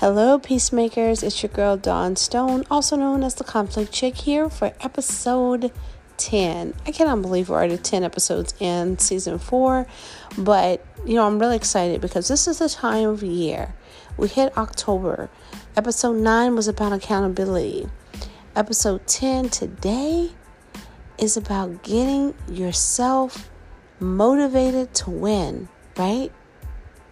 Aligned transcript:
Hello, 0.00 0.38
peacemakers. 0.38 1.22
It's 1.22 1.42
your 1.42 1.52
girl 1.52 1.76
Dawn 1.76 2.16
Stone, 2.16 2.64
also 2.70 2.96
known 2.96 3.22
as 3.22 3.34
the 3.34 3.44
Conflict 3.44 3.92
Chick, 3.92 4.16
here 4.16 4.48
for 4.48 4.72
episode 4.80 5.72
10. 6.16 6.72
I 6.86 6.90
cannot 6.90 7.20
believe 7.20 7.50
we're 7.50 7.56
already 7.56 7.76
10 7.76 8.02
episodes 8.02 8.54
in 8.58 8.98
season 8.98 9.38
4, 9.38 9.86
but 10.38 10.82
you 11.04 11.16
know, 11.16 11.26
I'm 11.26 11.38
really 11.38 11.56
excited 11.56 12.00
because 12.00 12.28
this 12.28 12.48
is 12.48 12.60
the 12.60 12.70
time 12.70 13.10
of 13.10 13.22
year. 13.22 13.74
We 14.16 14.28
hit 14.28 14.56
October. 14.56 15.28
Episode 15.76 16.16
9 16.16 16.56
was 16.56 16.66
about 16.66 16.94
accountability. 16.94 17.86
Episode 18.56 19.06
10 19.06 19.50
today 19.50 20.30
is 21.18 21.36
about 21.36 21.82
getting 21.82 22.32
yourself 22.48 23.50
motivated 23.98 24.94
to 24.94 25.10
win, 25.10 25.68
right? 25.98 26.32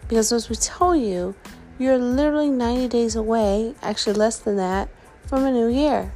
Because 0.08 0.32
as 0.32 0.48
we 0.48 0.56
tell 0.56 0.96
you, 0.96 1.34
you're 1.78 1.98
literally 1.98 2.50
90 2.50 2.88
days 2.88 3.16
away, 3.16 3.74
actually 3.82 4.14
less 4.14 4.38
than 4.38 4.56
that, 4.56 4.88
from 5.26 5.44
a 5.44 5.52
new 5.52 5.68
year. 5.68 6.12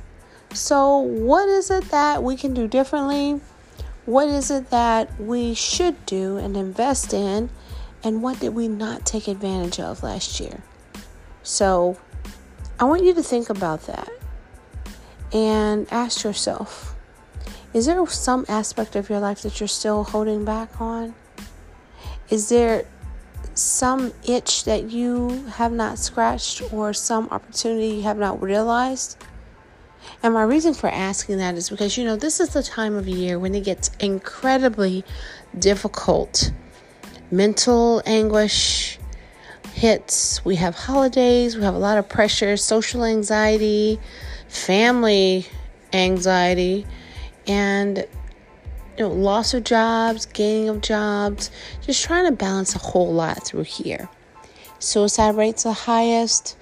So, 0.53 0.99
what 0.99 1.49
is 1.49 1.71
it 1.71 1.91
that 1.91 2.23
we 2.23 2.37
can 2.37 2.53
do 2.53 2.69
differently? 2.69 3.41
What 4.05 4.29
is 4.29 4.51
it 4.51 4.71
that 4.71 5.19
we 5.21 5.55
should 5.55 6.05
do 6.07 6.37
and 6.37 6.57
invest 6.57 7.15
in? 7.15 7.51
And 8.05 8.23
what 8.23 8.41
did 8.41 8.55
we 8.55 8.69
not 8.69 9.07
take 9.07 9.29
advantage 9.29 9.79
of 9.79 10.03
last 10.03 10.41
year? 10.41 10.63
So, 11.43 11.99
I 12.79 12.85
want 12.85 13.05
you 13.05 13.15
to 13.15 13.23
think 13.23 13.49
about 13.49 13.87
that 13.87 14.11
and 15.33 15.87
ask 15.91 16.25
yourself 16.25 16.95
is 17.73 17.87
there 17.87 18.07
some 18.07 18.45
aspect 18.49 18.97
of 18.97 19.09
your 19.09 19.19
life 19.19 19.41
that 19.43 19.59
you're 19.59 19.69
still 19.69 20.05
holding 20.05 20.45
back 20.45 20.79
on? 20.79 21.15
Is 22.29 22.51
there 22.51 22.85
some 23.59 24.13
itch 24.25 24.65
that 24.65 24.91
you 24.91 25.45
have 25.47 25.73
not 25.73 25.99
scratched 25.99 26.73
or 26.73 26.93
some 26.93 27.29
opportunity 27.31 27.89
you 27.89 28.03
have 28.03 28.19
not 28.19 28.43
realized? 28.43 29.17
And 30.23 30.35
my 30.35 30.43
reason 30.43 30.75
for 30.75 30.89
asking 30.89 31.39
that 31.39 31.55
is 31.57 31.71
because, 31.71 31.97
you 31.97 32.05
know, 32.05 32.17
this 32.17 32.41
is 32.41 32.51
the 32.51 32.63
time 32.63 32.95
of 32.95 33.09
year 33.09 33.39
when 33.39 33.55
it 33.55 33.65
gets 33.65 33.91
incredibly 34.01 35.05
difficult. 35.59 36.53
Mental 37.31 38.03
anguish 38.07 38.99
hits. 39.75 40.45
We 40.45 40.57
have 40.57 40.75
holidays, 40.75 41.57
we 41.57 41.63
have 41.63 41.75
a 41.75 41.79
lot 41.79 41.99
of 41.99 42.09
pressure, 42.09 42.57
social 42.57 43.05
anxiety, 43.05 43.99
family 44.49 45.47
anxiety, 45.93 46.87
and 47.47 48.07
you 48.97 49.05
know, 49.05 49.11
loss 49.13 49.55
of 49.55 49.65
jobs, 49.65 50.27
gaining 50.27 50.69
of 50.69 50.81
jobs, 50.81 51.51
just 51.83 52.05
trying 52.05 52.27
to 52.27 52.33
balance 52.33 52.75
a 52.75 52.79
whole 52.79 53.13
lot 53.13 53.47
through 53.47 53.65
here. 53.65 54.09
Suicide 54.79 55.37
rates 55.37 55.65
are 55.65 55.75
highest, 55.75 56.57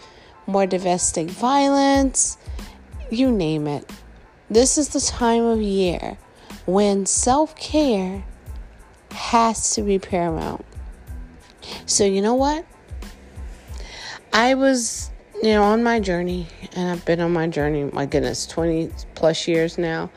more 0.46 0.66
domestic 0.66 1.28
violence, 1.28 2.36
you 3.10 3.30
name 3.30 3.66
it. 3.66 3.90
This 4.48 4.78
is 4.78 4.90
the 4.90 5.00
time 5.00 5.44
of 5.44 5.60
year 5.60 6.18
when 6.66 7.06
self 7.06 7.56
care 7.56 8.24
has 9.10 9.74
to 9.74 9.82
be 9.82 9.98
paramount. 9.98 10.64
So, 11.86 12.04
you 12.04 12.22
know 12.22 12.34
what? 12.34 12.64
I 14.32 14.54
was, 14.54 15.10
you 15.42 15.50
know, 15.50 15.62
on 15.62 15.82
my 15.82 15.98
journey, 15.98 16.46
and 16.74 16.90
I've 16.90 17.04
been 17.04 17.20
on 17.20 17.32
my 17.32 17.46
journey, 17.48 17.84
my 17.92 18.06
goodness, 18.06 18.46
20 18.46 18.90
plus 19.14 19.48
years 19.48 19.78
now. 19.78 20.10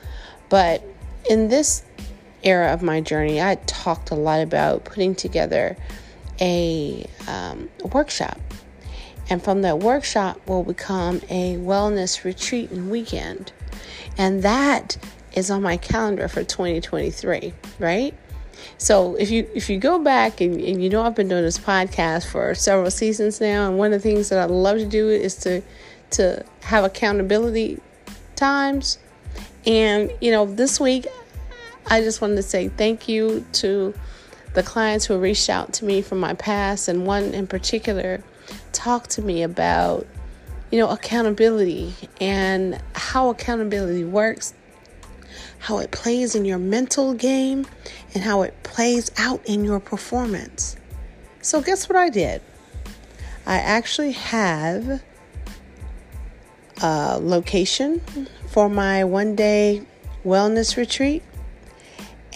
But 0.50 0.84
in 1.29 1.49
this 1.49 1.83
era 2.43 2.73
of 2.73 2.81
my 2.81 3.02
journey, 3.02 3.41
I 3.41 3.55
talked 3.66 4.11
a 4.11 4.16
lot 4.16 4.41
about 4.41 4.85
putting 4.85 5.16
together 5.16 5.77
a, 6.39 7.05
um, 7.27 7.69
workshop. 7.93 8.39
And 9.29 9.41
from 9.41 9.61
that 9.61 9.79
workshop 9.79 10.39
will 10.47 10.63
become 10.63 11.22
a 11.29 11.56
wellness 11.56 12.23
retreat 12.23 12.72
and 12.72 12.91
weekend. 12.91 13.51
And 14.17 14.44
that 14.44 14.97
is 15.33 15.50
on 15.50 15.62
my 15.62 15.78
calendar 15.78 16.28
for 16.28 16.44
2023, 16.44 17.53
right? 17.79 18.13
So 18.78 19.16
if 19.16 19.31
you 19.31 19.47
if 19.56 19.69
you 19.69 19.78
go 19.78 20.00
back 20.00 20.41
and, 20.41 20.59
and 20.59 20.81
you 20.81 20.89
know 20.89 21.01
I've 21.01 21.16
been 21.16 21.28
doing 21.28 21.44
this 21.44 21.57
podcast 21.57 22.28
for 22.28 22.53
several 22.56 22.91
seasons 22.91 23.41
now, 23.41 23.67
and 23.67 23.78
one 23.78 23.94
of 23.94 24.01
the 24.01 24.09
things 24.09 24.29
that 24.29 24.39
I 24.39 24.45
love 24.45 24.78
to 24.78 24.85
do 24.85 25.09
is 25.09 25.35
to 25.38 25.62
to 26.12 26.45
have 26.62 26.83
accountability 26.83 27.81
times. 28.35 29.00
And 29.66 30.12
you 30.22 30.31
know, 30.31 30.46
this 30.46 30.79
week 30.79 31.07
I 31.88 32.01
just 32.01 32.22
wanted 32.22 32.38
to 32.38 32.44
say 32.44 32.69
thank 32.69 33.07
you 33.07 33.46
to 33.53 33.94
the 34.53 34.63
clients 34.63 35.06
who 35.06 35.18
reached 35.18 35.50
out 35.50 35.74
to 35.74 35.85
me 35.85 36.01
from 36.01 36.19
my 36.19 36.34
past, 36.34 36.88
and 36.88 37.06
one 37.06 37.34
in 37.34 37.47
particular 37.47 38.24
talked 38.72 39.09
to 39.12 39.22
me 39.22 39.44
about, 39.44 40.06
you 40.72 40.79
know, 40.79 40.90
accountability 40.90 41.94
and 42.22 42.79
how 42.94 43.29
accountability 43.29 44.03
works, 44.03 44.53
how 45.59 45.80
it 45.80 45.91
plays 45.91 46.35
in 46.35 46.45
your 46.45 46.59
mental 46.59 47.13
game, 47.13 47.66
and 48.13 48.24
how 48.24 48.44
it 48.44 48.53
plays 48.63 49.12
out 49.18 49.41
in 49.45 49.63
your 49.63 49.80
performance. 49.80 50.78
So, 51.41 51.62
guess 51.62 51.90
what 51.90 51.97
I 51.97 52.09
did? 52.09 52.41
I 53.45 53.57
actually 53.57 54.12
have 54.13 55.03
a 56.81 57.19
location 57.22 58.01
for 58.47 58.69
my 58.69 59.03
one 59.03 59.35
day 59.35 59.84
wellness 60.25 60.78
retreat 60.78 61.22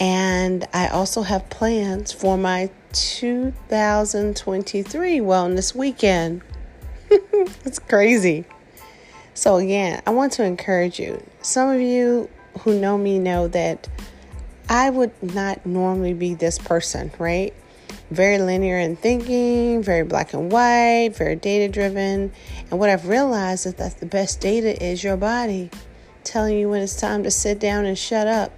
and 0.00 0.66
I 0.72 0.88
also 0.88 1.22
have 1.22 1.48
plans 1.50 2.12
for 2.12 2.38
my 2.38 2.70
2023 2.92 5.18
wellness 5.18 5.74
weekend. 5.74 6.42
it's 7.10 7.80
crazy. 7.80 8.44
So, 9.34 9.56
again, 9.56 10.00
I 10.06 10.10
want 10.10 10.32
to 10.34 10.44
encourage 10.44 11.00
you. 11.00 11.20
Some 11.42 11.70
of 11.70 11.80
you 11.80 12.30
who 12.60 12.78
know 12.78 12.98
me 12.98 13.18
know 13.18 13.48
that 13.48 13.88
I 14.68 14.90
would 14.90 15.10
not 15.22 15.64
normally 15.66 16.14
be 16.14 16.34
this 16.34 16.58
person, 16.58 17.10
right? 17.18 17.52
Very 18.10 18.38
linear 18.38 18.78
in 18.78 18.96
thinking, 18.96 19.82
very 19.82 20.02
black 20.02 20.32
and 20.32 20.50
white, 20.50 21.10
very 21.14 21.36
data 21.36 21.70
driven. 21.70 22.32
And 22.70 22.80
what 22.80 22.88
I've 22.88 23.06
realized 23.06 23.66
is 23.66 23.74
that 23.74 24.00
the 24.00 24.06
best 24.06 24.40
data 24.40 24.82
is 24.82 25.04
your 25.04 25.16
body 25.16 25.70
telling 26.24 26.58
you 26.58 26.68
when 26.70 26.82
it's 26.82 26.96
time 26.96 27.22
to 27.22 27.30
sit 27.30 27.58
down 27.58 27.84
and 27.84 27.98
shut 27.98 28.26
up 28.26 28.52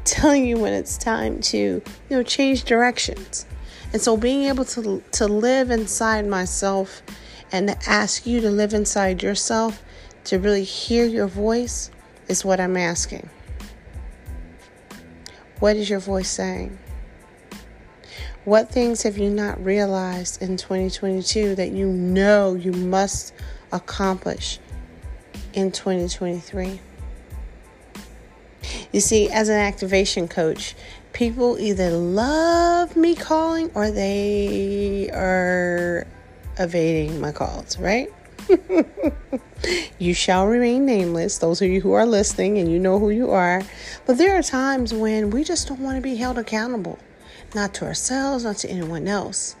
telling 0.04 0.46
you 0.46 0.58
when 0.58 0.72
it's 0.72 0.96
time 0.96 1.40
to, 1.40 1.58
you 1.58 1.82
know, 2.10 2.22
change 2.22 2.64
directions. 2.64 3.46
And 3.92 4.00
so 4.00 4.16
being 4.16 4.44
able 4.44 4.64
to 4.66 5.02
to 5.12 5.26
live 5.26 5.70
inside 5.70 6.26
myself 6.26 7.02
and 7.52 7.68
to 7.68 7.76
ask 7.88 8.26
you 8.26 8.40
to 8.40 8.50
live 8.50 8.72
inside 8.72 9.22
yourself 9.22 9.82
to 10.24 10.38
really 10.38 10.64
hear 10.64 11.04
your 11.04 11.26
voice 11.26 11.90
is 12.28 12.44
what 12.44 12.60
I'm 12.60 12.76
asking. 12.76 13.28
What 15.58 15.76
is 15.76 15.90
your 15.90 15.98
voice 15.98 16.30
saying? 16.30 16.78
What 18.46 18.70
things 18.70 19.02
have 19.02 19.18
you 19.18 19.28
not 19.28 19.62
realized 19.62 20.40
in 20.40 20.56
2022 20.56 21.56
that 21.56 21.72
you 21.72 21.86
know 21.86 22.54
you 22.54 22.72
must 22.72 23.34
accomplish 23.70 24.58
in 25.52 25.70
2023? 25.70 26.80
You 28.92 29.00
see, 29.00 29.28
as 29.28 29.50
an 29.50 29.58
activation 29.58 30.26
coach, 30.26 30.74
people 31.12 31.58
either 31.58 31.90
love 31.90 32.96
me 32.96 33.14
calling 33.14 33.70
or 33.74 33.90
they 33.90 35.10
are 35.10 36.06
evading 36.58 37.20
my 37.20 37.32
calls, 37.32 37.78
right? 37.78 38.10
you 39.98 40.14
shall 40.14 40.46
remain 40.46 40.86
nameless, 40.86 41.36
those 41.36 41.60
of 41.60 41.68
you 41.68 41.82
who 41.82 41.92
are 41.92 42.06
listening 42.06 42.56
and 42.56 42.72
you 42.72 42.78
know 42.78 42.98
who 42.98 43.10
you 43.10 43.30
are. 43.30 43.62
But 44.06 44.16
there 44.16 44.38
are 44.38 44.42
times 44.42 44.94
when 44.94 45.28
we 45.28 45.44
just 45.44 45.68
don't 45.68 45.80
want 45.80 45.96
to 45.96 46.02
be 46.02 46.16
held 46.16 46.38
accountable, 46.38 46.98
not 47.54 47.74
to 47.74 47.84
ourselves, 47.84 48.44
not 48.44 48.56
to 48.58 48.70
anyone 48.70 49.08
else. 49.08 49.56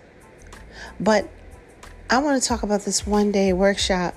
But 0.98 1.28
I 2.08 2.18
want 2.18 2.42
to 2.42 2.48
talk 2.48 2.62
about 2.62 2.82
this 2.82 3.06
one 3.06 3.32
day 3.32 3.52
workshop 3.52 4.14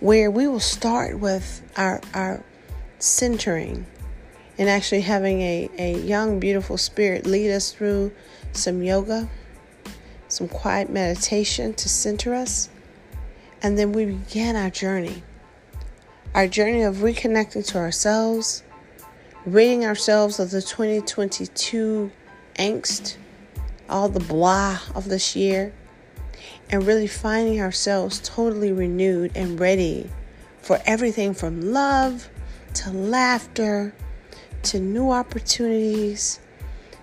where 0.00 0.30
we 0.30 0.46
will 0.46 0.60
start 0.60 1.18
with 1.18 1.62
our, 1.76 2.00
our 2.14 2.42
centering 2.98 3.86
and 4.58 4.68
actually 4.68 5.02
having 5.02 5.40
a, 5.40 5.70
a 5.78 5.98
young, 5.98 6.40
beautiful 6.40 6.76
spirit 6.76 7.26
lead 7.26 7.50
us 7.52 7.72
through 7.72 8.12
some 8.52 8.82
yoga, 8.82 9.28
some 10.28 10.48
quiet 10.48 10.90
meditation 10.90 11.74
to 11.74 11.88
center 11.88 12.34
us. 12.34 12.68
And 13.62 13.78
then 13.78 13.92
we 13.92 14.04
begin 14.06 14.56
our 14.56 14.70
journey 14.70 15.22
our 16.34 16.46
journey 16.46 16.82
of 16.82 16.96
reconnecting 16.96 17.66
to 17.66 17.78
ourselves, 17.78 18.62
ridding 19.46 19.84
ourselves 19.84 20.38
of 20.38 20.50
the 20.50 20.62
2022 20.62 22.10
angst, 22.58 23.16
all 23.88 24.08
the 24.08 24.20
blah 24.20 24.78
of 24.94 25.08
this 25.08 25.34
year, 25.34 25.72
and 26.70 26.86
really 26.86 27.06
finding 27.06 27.60
ourselves 27.60 28.20
totally 28.22 28.72
renewed 28.72 29.32
and 29.34 29.58
ready 29.58 30.10
for 30.60 30.78
everything 30.84 31.32
from 31.32 31.72
love 31.72 32.28
to 32.74 32.90
laughter 32.90 33.94
to 34.62 34.80
new 34.80 35.10
opportunities, 35.10 36.40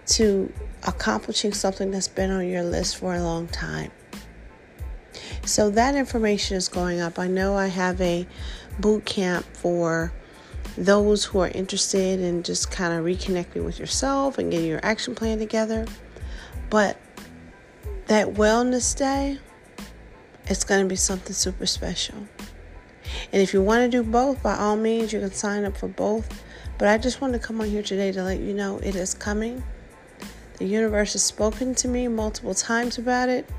to 0.06 0.52
accomplishing 0.84 1.54
something 1.54 1.90
that's 1.90 2.08
been 2.08 2.30
on 2.30 2.48
your 2.48 2.64
list 2.64 2.98
for 2.98 3.16
a 3.16 3.24
long 3.24 3.48
time. 3.48 3.92
So 5.46 5.70
that 5.72 5.96
information 5.96 6.58
is 6.58 6.68
going 6.68 7.00
up. 7.00 7.18
I 7.18 7.28
know 7.28 7.56
I 7.56 7.68
have 7.68 8.00
a 8.02 8.28
boot 8.80 9.06
camp 9.06 9.46
for 9.54 10.12
those 10.78 11.24
who 11.24 11.40
are 11.40 11.48
interested 11.50 12.20
in 12.20 12.44
just 12.44 12.72
kind 12.72 12.94
of 12.94 13.06
reconnecting 13.06 13.64
with 13.64 13.80
yourself 13.80 14.38
and 14.38 14.52
getting 14.52 14.68
your 14.68 14.82
action 14.84 15.16
plan 15.16 15.40
together. 15.40 15.86
But 16.70 16.98
that 18.08 18.28
wellness 18.28 18.96
day, 18.96 19.40
it's 20.48 20.64
going 20.64 20.84
to 20.84 20.90
be 20.90 20.96
something 20.96 21.34
super 21.34 21.66
special. 21.66 22.28
And 23.32 23.42
if 23.42 23.54
you 23.54 23.62
want 23.62 23.90
to 23.90 23.98
do 23.98 24.04
both, 24.04 24.44
by 24.44 24.56
all 24.56 24.76
means, 24.76 25.14
you 25.14 25.20
can 25.20 25.32
sign 25.32 25.64
up 25.64 25.78
for 25.78 25.88
both. 25.88 26.44
But 26.78 26.90
I 26.90 26.98
just 26.98 27.22
want 27.22 27.34
to 27.34 27.40
come 27.40 27.62
on 27.62 27.70
here 27.70 27.84
today 27.84 28.12
to 28.12 28.24
let 28.24 28.40
you 28.40 28.54
know 28.54 28.80
it 28.80 28.96
is 28.96 29.14
coming. 29.14 29.64
The 30.58 30.66
universe 30.66 31.14
has 31.14 31.24
spoken 31.24 31.74
to 31.76 31.88
me 31.88 32.08
multiple 32.08 32.54
times 32.54 32.98
about 32.98 33.30
it. 33.30 33.50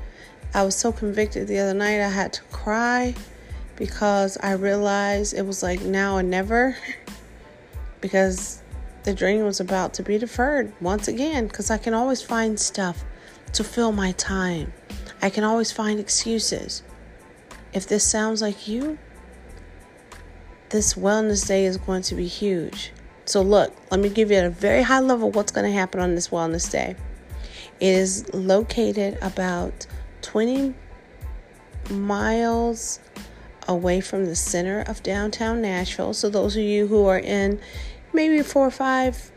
I 0.53 0.63
was 0.63 0.75
so 0.75 0.91
convicted 0.91 1.47
the 1.47 1.59
other 1.59 1.73
night, 1.73 1.99
I 1.99 2.09
had 2.09 2.33
to 2.33 2.41
cry 2.43 3.15
because 3.77 4.37
I 4.41 4.53
realized 4.53 5.33
it 5.33 5.45
was 5.45 5.63
like 5.63 5.81
now 5.81 6.17
or 6.17 6.23
never 6.23 6.75
because 8.01 8.61
the 9.03 9.13
dream 9.13 9.45
was 9.45 9.59
about 9.59 9.93
to 9.95 10.03
be 10.03 10.17
deferred 10.17 10.73
once 10.81 11.07
again 11.07 11.47
because 11.47 11.71
I 11.71 11.77
can 11.77 11.93
always 11.93 12.21
find 12.21 12.59
stuff 12.59 13.05
to 13.53 13.63
fill 13.63 13.91
my 13.91 14.11
time. 14.13 14.73
I 15.21 15.29
can 15.29 15.43
always 15.43 15.71
find 15.71 15.99
excuses. 15.99 16.83
If 17.73 17.87
this 17.87 18.03
sounds 18.03 18.41
like 18.41 18.67
you, 18.67 18.97
this 20.69 20.95
wellness 20.95 21.47
day 21.47 21.65
is 21.65 21.77
going 21.77 22.01
to 22.03 22.15
be 22.15 22.27
huge. 22.27 22.91
So, 23.25 23.41
look, 23.41 23.73
let 23.91 23.99
me 23.99 24.09
give 24.09 24.31
you 24.31 24.37
at 24.37 24.45
a 24.45 24.49
very 24.49 24.81
high 24.81 24.99
level 24.99 25.31
what's 25.31 25.51
going 25.51 25.65
to 25.65 25.71
happen 25.71 25.99
on 25.99 26.15
this 26.15 26.29
wellness 26.29 26.71
day. 26.71 26.95
It 27.79 27.87
is 27.87 28.33
located 28.33 29.17
about 29.21 29.85
20 30.21 30.73
miles 31.89 32.99
away 33.67 34.01
from 34.01 34.25
the 34.25 34.35
center 34.35 34.81
of 34.81 35.03
downtown 35.03 35.61
Nashville. 35.61 36.13
So, 36.13 36.29
those 36.29 36.55
of 36.55 36.63
you 36.63 36.87
who 36.87 37.05
are 37.05 37.19
in 37.19 37.59
maybe 38.13 38.41
four 38.41 38.67
or 38.67 38.71
five 38.71 39.31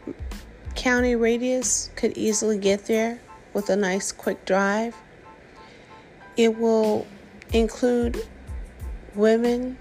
county 0.74 1.16
radius 1.16 1.90
could 1.96 2.16
easily 2.16 2.58
get 2.58 2.86
there 2.86 3.20
with 3.52 3.68
a 3.70 3.76
nice 3.76 4.12
quick 4.12 4.44
drive. 4.44 4.96
It 6.36 6.58
will 6.58 7.06
include 7.52 8.20
women, 9.14 9.76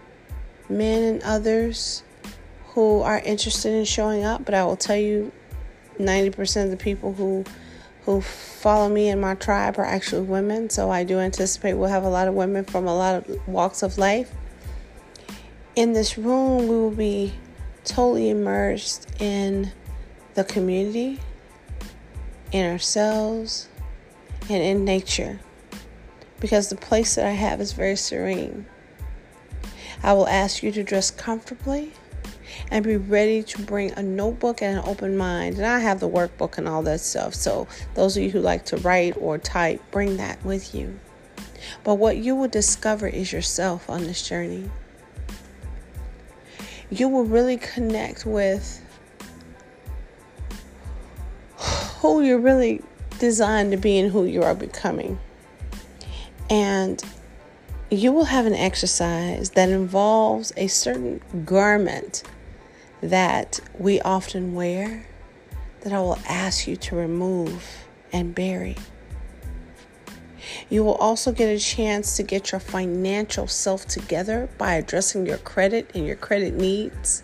men, 0.67 1.03
and 1.03 1.23
others 1.23 2.03
who 2.69 3.01
are 3.01 3.19
interested 3.19 3.73
in 3.73 3.85
showing 3.85 4.23
up, 4.23 4.45
but 4.45 4.53
I 4.53 4.63
will 4.65 4.75
tell 4.75 4.97
you 4.97 5.31
90% 5.99 6.65
of 6.65 6.71
the 6.71 6.77
people 6.77 7.13
who 7.13 7.45
who 8.05 8.21
follow 8.21 8.89
me 8.89 9.09
in 9.09 9.19
my 9.19 9.35
tribe 9.35 9.77
are 9.77 9.85
actually 9.85 10.21
women, 10.23 10.69
so 10.69 10.89
I 10.89 11.03
do 11.03 11.19
anticipate 11.19 11.73
we'll 11.73 11.89
have 11.89 12.03
a 12.03 12.09
lot 12.09 12.27
of 12.27 12.33
women 12.33 12.65
from 12.65 12.87
a 12.87 12.95
lot 12.95 13.15
of 13.15 13.47
walks 13.47 13.83
of 13.83 13.99
life. 13.99 14.31
In 15.75 15.93
this 15.93 16.17
room, 16.17 16.67
we 16.67 16.75
will 16.75 16.91
be 16.91 17.33
totally 17.83 18.29
immersed 18.29 19.09
in 19.19 19.71
the 20.33 20.43
community, 20.43 21.19
in 22.51 22.69
ourselves, 22.69 23.69
and 24.49 24.63
in 24.63 24.83
nature 24.83 25.39
because 26.39 26.69
the 26.69 26.75
place 26.75 27.15
that 27.15 27.25
I 27.25 27.31
have 27.31 27.61
is 27.61 27.73
very 27.73 27.95
serene. 27.95 28.65
I 30.01 30.13
will 30.13 30.27
ask 30.27 30.63
you 30.63 30.71
to 30.71 30.83
dress 30.83 31.11
comfortably 31.11 31.91
and 32.71 32.85
be 32.85 32.97
ready 32.97 33.43
to 33.43 33.61
bring 33.61 33.91
a 33.91 34.03
notebook 34.03 34.61
and 34.61 34.79
an 34.79 34.85
open 34.85 35.17
mind. 35.17 35.57
And 35.57 35.65
I 35.65 35.79
have 35.79 35.99
the 35.99 36.09
workbook 36.09 36.57
and 36.57 36.67
all 36.67 36.81
that 36.83 37.01
stuff. 37.01 37.33
So, 37.35 37.67
those 37.95 38.15
of 38.15 38.23
you 38.23 38.31
who 38.31 38.39
like 38.39 38.65
to 38.65 38.77
write 38.77 39.15
or 39.17 39.37
type, 39.37 39.81
bring 39.91 40.17
that 40.17 40.43
with 40.45 40.73
you. 40.73 40.99
But 41.83 41.95
what 41.95 42.17
you 42.17 42.35
will 42.35 42.47
discover 42.47 43.07
is 43.07 43.33
yourself 43.33 43.89
on 43.89 44.03
this 44.03 44.27
journey. 44.27 44.69
You 46.89 47.07
will 47.07 47.25
really 47.25 47.57
connect 47.57 48.25
with 48.25 48.83
who 51.99 52.21
you're 52.21 52.39
really 52.39 52.81
designed 53.19 53.71
to 53.71 53.77
be 53.77 53.99
and 53.99 54.11
who 54.11 54.25
you 54.25 54.43
are 54.43 54.55
becoming. 54.55 55.19
And 56.49 57.03
you 57.91 58.11
will 58.11 58.25
have 58.25 58.45
an 58.45 58.53
exercise 58.53 59.51
that 59.51 59.69
involves 59.69 60.53
a 60.57 60.67
certain 60.67 61.21
garment 61.45 62.23
that 63.01 63.59
we 63.77 63.99
often 64.01 64.55
wear 64.55 65.05
that 65.81 65.93
I 65.93 65.99
will 65.99 66.19
ask 66.27 66.67
you 66.67 66.75
to 66.75 66.95
remove 66.95 67.85
and 68.11 68.33
bury. 68.35 68.75
You 70.69 70.83
will 70.83 70.95
also 70.95 71.31
get 71.31 71.47
a 71.47 71.59
chance 71.59 72.15
to 72.17 72.23
get 72.23 72.51
your 72.51 72.59
financial 72.59 73.47
self 73.47 73.87
together 73.87 74.49
by 74.57 74.75
addressing 74.75 75.25
your 75.25 75.39
credit 75.39 75.89
and 75.95 76.05
your 76.05 76.15
credit 76.15 76.53
needs. 76.53 77.23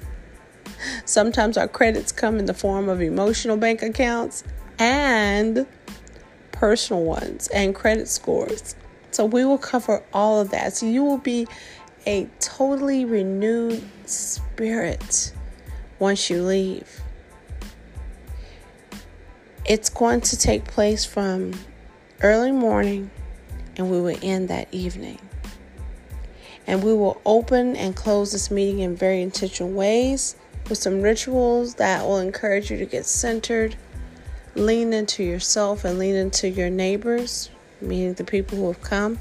Sometimes 1.06 1.57
our 1.57 1.68
credits 1.68 2.12
come 2.12 2.39
in 2.39 2.45
the 2.45 2.53
form 2.53 2.89
of 2.89 3.01
emotional 3.01 3.56
bank 3.56 3.83
accounts 3.83 4.44
and 4.80 5.68
personal 6.51 7.03
ones 7.03 7.47
and 7.50 7.75
credit 7.75 8.07
scores. 8.07 8.75
So 9.12 9.25
we 9.25 9.45
will 9.45 9.59
cover 9.59 10.03
all 10.12 10.42
of 10.42 10.50
that. 10.51 10.75
So 10.75 10.88
you 10.88 11.03
will 11.03 11.19
be 11.19 11.47
a 12.07 12.27
totally 12.39 13.06
renewed 13.06 13.83
spirit 14.06 15.33
once 16.00 16.30
you 16.30 16.44
leave. 16.44 17.01
It's 19.65 19.89
going 19.89 20.21
to 20.21 20.38
take 20.38 20.65
place 20.65 21.06
from 21.06 21.53
early 22.21 22.51
morning 22.51 23.09
and 23.77 23.89
we 23.89 24.00
will 24.00 24.18
end 24.22 24.50
that 24.50 24.68
evening. 24.72 25.19
And 26.68 26.83
we 26.83 26.94
will 26.94 27.22
open 27.25 27.75
and 27.75 27.95
close 27.95 28.31
this 28.31 28.50
meeting 28.50 28.80
in 28.80 28.95
very 28.95 29.22
intentional 29.22 29.72
ways 29.72 30.36
with 30.68 30.80
some 30.80 31.01
rituals 31.01 31.75
that 31.75 32.04
will 32.04 32.18
encourage 32.18 32.72
you 32.72 32.77
to 32.77 32.86
get 32.86 33.06
centered, 33.06 33.75
lean 34.56 34.94
into 34.94 35.24
yourself, 35.24 35.86
and 35.86 36.00
lean 36.00 36.16
into 36.16 36.50
your 36.50 36.69
neighbors 36.69 37.51
meaning 37.81 38.13
the 38.13 38.24
people 38.24 38.57
who 38.57 38.68
have 38.68 38.81
come. 38.81 39.19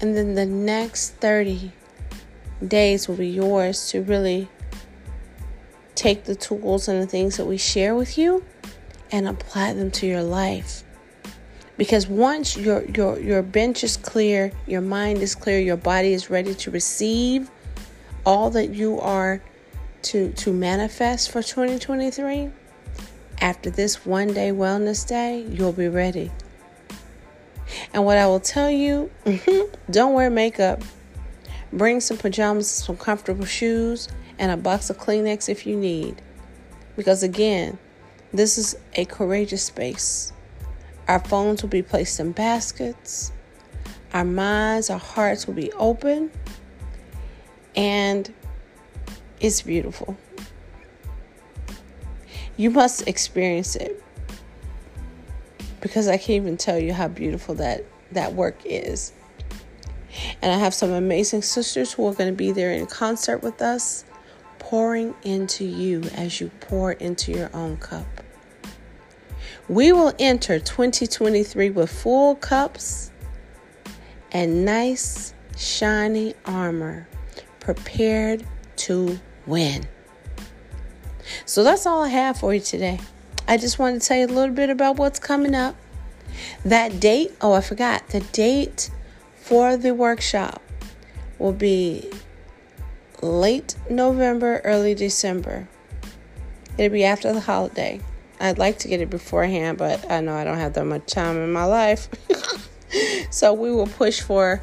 And 0.00 0.16
then 0.16 0.34
the 0.34 0.46
next 0.46 1.14
30 1.16 1.72
days 2.66 3.08
will 3.08 3.16
be 3.16 3.28
yours 3.28 3.88
to 3.90 4.02
really 4.02 4.48
take 5.94 6.24
the 6.24 6.34
tools 6.34 6.88
and 6.88 7.02
the 7.02 7.06
things 7.06 7.36
that 7.38 7.46
we 7.46 7.56
share 7.56 7.94
with 7.94 8.18
you 8.18 8.44
and 9.10 9.26
apply 9.26 9.72
them 9.72 9.90
to 9.92 10.06
your 10.06 10.22
life. 10.22 10.82
Because 11.76 12.06
once 12.06 12.56
your 12.56 12.84
your 12.84 13.18
your 13.18 13.42
bench 13.42 13.84
is 13.84 13.96
clear, 13.96 14.52
your 14.66 14.80
mind 14.80 15.18
is 15.18 15.34
clear, 15.34 15.58
your 15.60 15.76
body 15.76 16.12
is 16.12 16.30
ready 16.30 16.54
to 16.54 16.70
receive 16.70 17.50
all 18.24 18.50
that 18.50 18.70
you 18.70 18.98
are 19.00 19.42
to 20.02 20.32
to 20.32 20.52
manifest 20.52 21.30
for 21.30 21.42
2023 21.42 22.50
after 23.40 23.70
this 23.70 24.06
one 24.06 24.28
day 24.32 24.50
wellness 24.50 25.06
day, 25.06 25.44
you'll 25.50 25.72
be 25.72 25.88
ready. 25.88 26.30
And 27.92 28.04
what 28.04 28.18
I 28.18 28.26
will 28.26 28.40
tell 28.40 28.70
you 28.70 29.10
don't 29.90 30.14
wear 30.14 30.30
makeup. 30.30 30.82
Bring 31.72 32.00
some 32.00 32.16
pajamas, 32.16 32.70
some 32.70 32.96
comfortable 32.96 33.44
shoes, 33.44 34.08
and 34.38 34.50
a 34.52 34.56
box 34.56 34.88
of 34.88 34.98
Kleenex 34.98 35.48
if 35.48 35.66
you 35.66 35.76
need. 35.76 36.22
Because 36.96 37.22
again, 37.22 37.78
this 38.32 38.56
is 38.56 38.76
a 38.94 39.04
courageous 39.04 39.64
space. 39.64 40.32
Our 41.08 41.20
phones 41.20 41.62
will 41.62 41.68
be 41.68 41.82
placed 41.82 42.18
in 42.18 42.32
baskets. 42.32 43.32
Our 44.12 44.24
minds, 44.24 44.90
our 44.90 44.98
hearts 44.98 45.46
will 45.46 45.54
be 45.54 45.72
open. 45.72 46.30
And 47.74 48.32
it's 49.40 49.62
beautiful. 49.62 50.16
You 52.56 52.70
must 52.70 53.06
experience 53.06 53.76
it 53.76 54.02
because 55.80 56.08
I 56.08 56.16
can't 56.16 56.30
even 56.30 56.56
tell 56.56 56.78
you 56.78 56.92
how 56.92 57.08
beautiful 57.08 57.54
that 57.56 57.84
that 58.12 58.32
work 58.32 58.56
is. 58.64 59.12
And 60.40 60.50
I 60.50 60.56
have 60.56 60.72
some 60.72 60.90
amazing 60.90 61.42
sisters 61.42 61.92
who 61.92 62.06
are 62.06 62.14
going 62.14 62.32
to 62.32 62.36
be 62.36 62.52
there 62.52 62.72
in 62.72 62.86
concert 62.86 63.42
with 63.42 63.60
us, 63.60 64.04
pouring 64.58 65.14
into 65.22 65.64
you 65.64 66.02
as 66.14 66.40
you 66.40 66.50
pour 66.60 66.92
into 66.92 67.32
your 67.32 67.50
own 67.54 67.76
cup. 67.76 68.06
We 69.68 69.90
will 69.90 70.12
enter 70.20 70.60
2023 70.60 71.70
with 71.70 71.90
full 71.90 72.36
cups 72.36 73.10
and 74.30 74.64
nice, 74.64 75.34
shiny 75.56 76.34
armor, 76.44 77.08
prepared 77.58 78.46
to 78.76 79.18
win. 79.44 79.86
So 81.46 81.64
that's 81.64 81.84
all 81.84 82.04
I 82.04 82.08
have 82.08 82.38
for 82.38 82.54
you 82.54 82.60
today. 82.60 83.00
I 83.48 83.56
just 83.56 83.80
wanted 83.80 84.02
to 84.02 84.06
tell 84.06 84.16
you 84.18 84.26
a 84.26 84.28
little 84.28 84.54
bit 84.54 84.70
about 84.70 84.96
what's 84.96 85.18
coming 85.18 85.54
up. 85.54 85.74
That 86.64 87.00
date, 87.00 87.32
oh, 87.40 87.52
I 87.52 87.60
forgot. 87.60 88.06
The 88.08 88.20
date 88.20 88.90
for 89.36 89.76
the 89.76 89.94
workshop 89.94 90.62
will 91.40 91.52
be 91.52 92.08
late 93.20 93.74
November, 93.90 94.60
early 94.64 94.94
December. 94.94 95.66
It'll 96.78 96.92
be 96.92 97.04
after 97.04 97.32
the 97.32 97.40
holiday. 97.40 98.00
I'd 98.38 98.58
like 98.58 98.78
to 98.80 98.88
get 98.88 99.00
it 99.00 99.10
beforehand, 99.10 99.78
but 99.78 100.10
I 100.10 100.20
know 100.20 100.34
I 100.34 100.44
don't 100.44 100.58
have 100.58 100.74
that 100.74 100.84
much 100.84 101.06
time 101.06 101.36
in 101.38 101.52
my 101.52 101.64
life. 101.64 102.08
so 103.30 103.54
we 103.54 103.70
will 103.70 103.86
push 103.86 104.20
for 104.20 104.60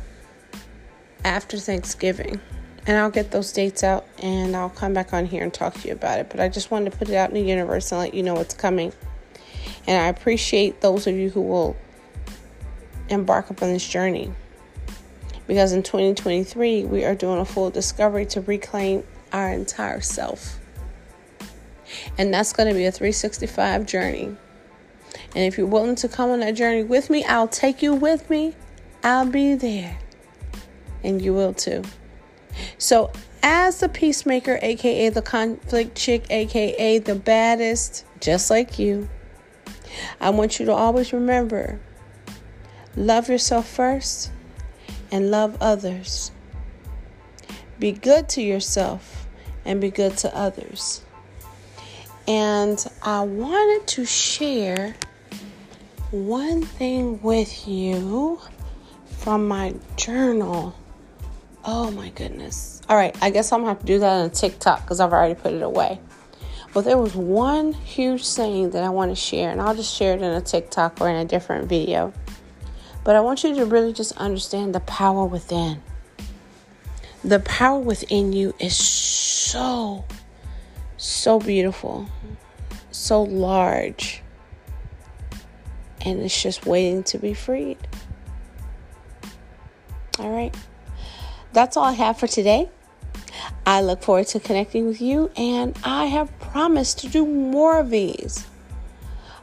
after 1.24 1.58
Thanksgiving. 1.58 2.40
And 2.86 2.98
I'll 2.98 3.12
get 3.12 3.32
those 3.32 3.52
dates 3.52 3.84
out 3.84 4.06
and 4.22 4.56
I'll 4.56 4.70
come 4.70 4.94
back 4.94 5.14
on 5.14 5.26
here 5.26 5.42
and 5.42 5.54
talk 5.54 5.74
to 5.76 5.88
you 5.88 5.94
about 5.94 6.20
it. 6.20 6.30
But 6.30 6.42
I 6.42 6.50
just 6.50 6.70
wanted 6.70 6.92
to 6.92 6.98
put 6.98 7.10
it 7.10 7.16
out 7.16 7.30
in 7.30 7.36
the 7.36 7.42
universe 7.42 7.92
and 7.92 8.00
let 8.00 8.14
you 8.14 8.24
know 8.24 8.34
what's 8.34 8.54
coming. 8.54 8.92
And 9.88 10.02
I 10.02 10.08
appreciate 10.08 10.82
those 10.82 11.08
of 11.08 11.16
you 11.16 11.30
who 11.30 11.42
will 11.42 11.78
embark 13.10 13.50
upon 13.50 13.72
this 13.72 13.88
journey. 13.88 14.32
Because 15.48 15.72
in 15.72 15.84
2023, 15.84 16.86
we 16.86 17.06
are 17.06 17.16
doing 17.16 17.40
a 17.40 17.46
full 17.46 17.70
discovery 17.70 18.26
to 18.28 18.42
reclaim 18.42 19.04
our 19.32 19.50
entire 19.50 20.02
self. 20.02 20.60
And 22.18 22.34
that's 22.34 22.54
going 22.54 22.70
to 22.70 22.76
be 22.76 22.86
a 22.86 22.92
365 22.92 23.86
journey. 23.86 24.36
And 25.36 25.46
if 25.46 25.58
you're 25.58 25.68
willing 25.68 25.96
to 25.96 26.08
come 26.08 26.30
on 26.30 26.40
that 26.42 26.56
journey 26.56 26.84
with 26.84 27.10
me, 27.10 27.24
I'll 27.24 27.48
take 27.48 27.82
you 27.82 27.94
with 27.94 28.30
me. 28.30 28.56
I'll 29.04 29.26
be 29.26 29.56
there. 29.56 29.98
And 31.04 31.22
you 31.22 31.34
will 31.34 31.54
too. 31.54 31.84
So, 32.78 33.12
as 33.42 33.80
the 33.80 33.90
peacemaker, 33.90 34.60
aka 34.62 35.10
the 35.10 35.22
conflict 35.22 35.96
chick, 35.98 36.26
aka 36.30 37.00
the 37.00 37.16
baddest, 37.16 38.06
just 38.22 38.50
like 38.50 38.80
you, 38.80 39.10
I 40.22 40.30
want 40.30 40.60
you 40.60 40.66
to 40.68 40.74
always 40.74 41.12
remember 41.14 41.80
love 42.96 43.28
yourself 43.28 43.68
first 43.68 44.32
and 45.12 45.30
love 45.30 45.58
others. 45.60 46.32
Be 47.80 47.92
good 47.92 48.30
to 48.30 48.42
yourself 48.42 49.28
and 49.66 49.82
be 49.82 49.90
good 49.90 50.16
to 50.18 50.36
others. 50.36 51.02
And 52.28 52.86
I 53.02 53.22
wanted 53.22 53.88
to 53.88 54.06
share 54.06 54.96
one 56.12 56.62
thing 56.62 57.22
with 57.22 57.68
you 57.68 58.40
from 59.06 59.48
my 59.48 59.74
journal. 59.98 60.76
Oh 61.66 61.92
my 61.92 62.10
goodness. 62.10 62.82
All 62.88 62.96
right, 62.96 63.16
I 63.22 63.30
guess 63.30 63.52
I'm 63.52 63.62
gonna 63.62 63.72
have 63.72 63.80
to 63.80 63.86
do 63.86 64.00
that 64.00 64.24
on 64.24 64.30
TikTok 64.30 64.82
because 64.82 65.00
I've 65.00 65.12
already 65.12 65.36
put 65.36 65.54
it 65.54 65.62
away. 65.62 66.00
But 66.74 66.86
there 66.86 66.98
was 66.98 67.16
one 67.16 67.74
huge 67.74 68.24
saying 68.24 68.72
that 68.72 68.84
I 68.84 68.90
want 68.90 69.12
to 69.12 69.16
share, 69.16 69.52
and 69.52 69.62
I'll 69.62 69.76
just 69.76 69.96
share 69.96 70.14
it 70.14 70.22
in 70.22 70.32
a 70.32 70.42
TikTok 70.42 71.00
or 71.02 71.10
in 71.10 71.16
a 71.16 71.26
different 71.26 71.70
video. 71.70 72.12
But 73.04 73.16
I 73.16 73.22
want 73.22 73.44
you 73.44 73.54
to 73.56 73.66
really 73.66 73.94
just 73.94 74.18
understand 74.18 74.74
the 74.74 74.80
power 74.82 75.26
within. 75.26 75.82
The 77.24 77.40
power 77.40 77.80
within 77.80 78.34
you 78.34 78.56
is 78.60 78.76
so, 78.76 80.04
so 81.04 81.40
beautiful, 81.40 82.08
so 82.92 83.24
large 83.24 84.24
and 86.06 86.22
it's 86.22 86.42
just 86.42 86.66
waiting 86.66 87.04
to 87.04 87.18
be 87.18 87.34
freed. 87.34 87.78
All 90.20 90.30
right. 90.30 90.56
That's 91.54 91.78
all 91.78 91.86
I 91.86 91.94
have 91.94 92.20
for 92.20 92.28
today. 92.28 92.70
I 93.66 93.82
look 93.82 94.04
forward 94.04 94.28
to 94.28 94.40
connecting 94.40 94.86
with 94.86 95.02
you, 95.02 95.32
and 95.38 95.78
I 95.84 96.06
have 96.06 96.38
promised 96.40 97.00
to 97.00 97.08
do 97.08 97.26
more 97.26 97.80
of 97.80 97.90
these. 97.90 98.46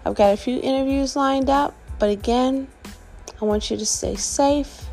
I've 0.05 0.15
got 0.15 0.33
a 0.33 0.37
few 0.37 0.61
interviews 0.61 1.17
lined 1.17 1.49
up, 1.49 1.75
but 1.99 2.11
again, 2.11 2.69
I 3.41 3.45
want 3.45 3.71
you 3.71 3.77
to 3.77 3.87
stay 3.87 4.17
safe, 4.17 4.87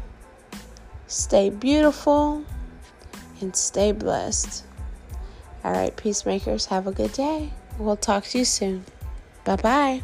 stay 1.08 1.50
beautiful, 1.50 2.44
and 3.42 3.56
stay 3.56 3.92
blessed. 3.92 4.67
All 5.64 5.72
right, 5.72 5.96
peacemakers, 5.96 6.68
have 6.68 6.88
a 6.88 6.92
good 6.92 7.14
day. 7.14 7.52
We'll 7.78 7.98
talk 7.98 8.24
to 8.26 8.38
you 8.40 8.46
soon. 8.46 8.86
Bye 9.44 9.56
bye. 9.58 10.02